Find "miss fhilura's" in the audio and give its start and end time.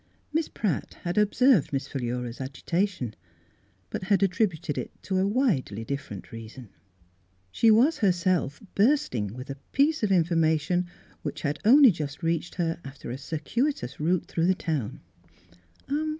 12.23-12.57